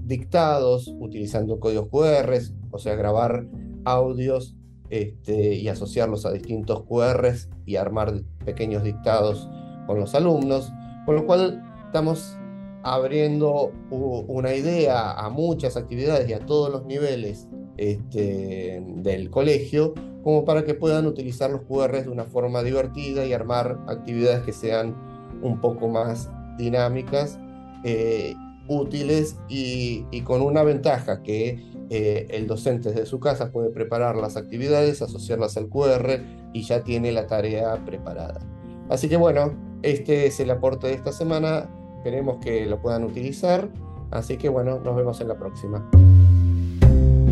dictados 0.03 0.93
utilizando 0.99 1.61
códigos 1.61 1.89
QR, 1.89 2.37
o 2.73 2.79
sea, 2.79 2.97
grabar 2.97 3.47
audios 3.85 4.57
este, 4.91 5.55
y 5.55 5.69
asociarlos 5.69 6.27
a 6.27 6.33
distintos 6.33 6.83
QRs 6.83 7.49
y 7.65 7.77
armar 7.77 8.23
pequeños 8.45 8.83
dictados 8.83 9.49
con 9.87 10.01
los 10.01 10.17
alumnos, 10.17 10.73
con 11.05 11.15
lo 11.15 11.27
cual 11.27 11.63
estamos 11.87 12.37
abriendo 12.83 13.71
una 13.91 14.53
idea 14.53 15.13
a 15.13 15.31
muchas 15.31 15.77
actividades 15.77 16.29
y 16.29 16.33
a 16.33 16.41
todos 16.41 16.73
los 16.73 16.87
niveles 16.87 17.49
este, 17.77 18.83
del 18.97 19.31
colegio, 19.31 19.95
como 20.23 20.45
para 20.45 20.65
que 20.65 20.75
puedan 20.75 21.07
utilizar 21.07 21.51
los 21.51 21.63
QRs 21.63 22.07
de 22.07 22.11
una 22.11 22.25
forma 22.25 22.63
divertida 22.63 23.25
y 23.25 23.33
armar 23.33 23.79
actividades 23.87 24.43
que 24.43 24.53
sean 24.53 24.95
un 25.43 25.61
poco 25.61 25.89
más 25.89 26.31
dinámicas 26.59 27.39
eh, 27.85 28.35
útiles 28.69 29.37
y, 29.49 30.05
con 30.23 30.43
una 30.43 30.63
ventaja 30.63 31.23
que 31.23 31.63
eh, 31.91 32.27
el 32.31 32.47
docente 32.49 32.89
desde 32.91 33.07
su 33.07 33.21
casa 33.21 33.53
puede 33.53 33.71
preparar 33.71 34.17
las 34.17 34.37
actividades, 34.37 35.03
asociarlas 35.03 35.57
al 35.57 35.69
QR 35.69 36.21
y 36.53 36.63
ya 36.63 36.83
tiene 36.83 37.13
la 37.13 37.27
tarea 37.27 37.85
preparada. 37.85 38.41
Así 38.89 39.09
que 39.09 39.17
bueno, 39.17 39.55
este 39.83 40.27
es 40.27 40.41
el 40.41 40.51
aporte 40.51 40.89
de 40.89 40.95
esta 40.95 41.13
semana, 41.13 41.71
queremos 42.03 42.39
que 42.39 42.67
lo 42.67 42.81
puedan 42.81 43.05
utilizar, 43.05 43.69
así 44.11 44.37
que 44.37 44.49
bueno, 44.49 44.81
nos 44.81 44.97
vemos 44.97 45.21
en 45.21 45.29
la 45.29 45.39
próxima. 45.39 45.89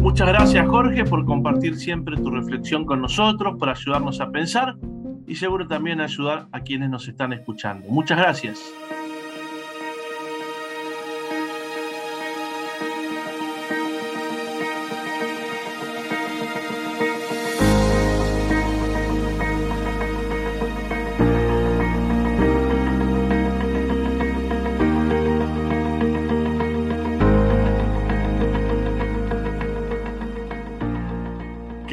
Muchas 0.04 0.28
gracias 0.28 0.68
Jorge 0.68 1.02
por 1.06 1.24
compartir 1.24 1.76
siempre 1.76 2.14
tu 2.18 2.30
reflexión 2.30 2.84
con 2.84 3.00
nosotros, 3.00 3.56
por 3.58 3.70
ayudarnos 3.70 4.20
a 4.20 4.30
pensar 4.30 4.76
y 5.26 5.34
seguro 5.34 5.66
también 5.66 6.02
ayudar 6.02 6.46
a 6.52 6.60
quienes 6.60 6.90
nos 6.90 7.08
están 7.08 7.32
escuchando. 7.32 7.88
Muchas 7.88 8.18
gracias. 8.18 8.60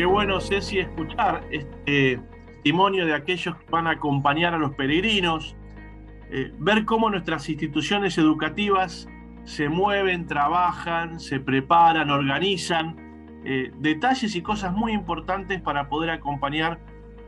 Bueno, 0.06 0.40
Ceci, 0.40 0.80
escuchar 0.80 1.44
este 1.52 2.20
testimonio 2.46 3.06
de 3.06 3.14
aquellos 3.14 3.56
que 3.56 3.66
van 3.70 3.88
a 3.88 3.92
acompañar 3.92 4.54
a 4.54 4.58
los 4.58 4.76
peregrinos, 4.76 5.56
eh, 6.32 6.54
ver 6.60 6.86
cómo 6.86 7.10
nuestras 7.10 7.50
instituciones 7.50 8.18
educativas 8.18 9.08
se 9.44 9.70
mueven, 9.70 10.28
trabajan, 10.28 11.20
se 11.20 11.40
preparan, 11.40 12.10
organizan, 12.10 12.96
eh, 13.44 13.72
detalles 13.80 14.36
y 14.36 14.42
cosas 14.42 14.74
muy 14.74 14.92
importantes 14.94 15.62
para 15.62 15.90
poder 15.90 16.12
acompañar 16.12 16.80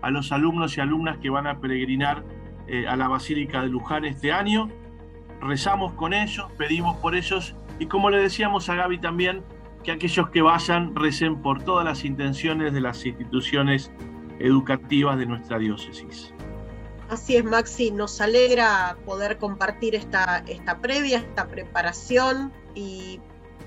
a 0.01 0.11
los 0.11 0.31
alumnos 0.31 0.77
y 0.77 0.81
alumnas 0.81 1.17
que 1.17 1.29
van 1.29 1.47
a 1.47 1.59
peregrinar 1.59 2.23
eh, 2.67 2.87
a 2.87 2.95
la 2.95 3.07
Basílica 3.07 3.61
de 3.61 3.69
Luján 3.69 4.05
este 4.05 4.31
año. 4.31 4.69
Rezamos 5.41 5.93
con 5.93 6.13
ellos, 6.13 6.45
pedimos 6.57 6.95
por 6.97 7.15
ellos 7.15 7.55
y 7.79 7.87
como 7.87 8.09
le 8.09 8.17
decíamos 8.17 8.69
a 8.69 8.75
Gaby 8.75 8.99
también, 8.99 9.43
que 9.83 9.91
aquellos 9.91 10.29
que 10.29 10.41
vayan 10.41 10.95
recen 10.95 11.41
por 11.41 11.63
todas 11.63 11.85
las 11.85 12.05
intenciones 12.05 12.73
de 12.73 12.81
las 12.81 13.05
instituciones 13.05 13.91
educativas 14.39 15.17
de 15.17 15.25
nuestra 15.25 15.59
diócesis. 15.59 16.33
Así 17.09 17.35
es, 17.35 17.43
Maxi, 17.43 17.91
nos 17.91 18.21
alegra 18.21 18.97
poder 19.05 19.37
compartir 19.37 19.93
esta, 19.93 20.43
esta 20.47 20.79
previa, 20.79 21.19
esta 21.19 21.47
preparación 21.47 22.51
y 22.73 23.19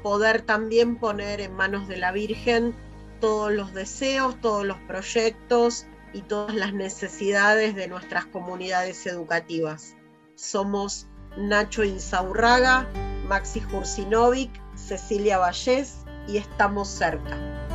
poder 0.02 0.42
también 0.42 0.96
poner 0.96 1.40
en 1.40 1.54
manos 1.54 1.86
de 1.86 1.98
la 1.98 2.12
Virgen 2.12 2.74
todos 3.20 3.52
los 3.52 3.72
deseos, 3.72 4.40
todos 4.40 4.64
los 4.64 4.78
proyectos 4.80 5.86
y 6.12 6.22
todas 6.22 6.54
las 6.54 6.72
necesidades 6.72 7.74
de 7.74 7.88
nuestras 7.88 8.26
comunidades 8.26 9.06
educativas. 9.06 9.94
Somos 10.34 11.06
Nacho 11.36 11.84
Insaurraga, 11.84 12.88
Maxi 13.28 13.60
Jursinovic, 13.60 14.50
Cecilia 14.74 15.38
Vallés 15.38 16.05
y 16.26 16.38
estamos 16.38 16.88
cerca. 16.88 17.65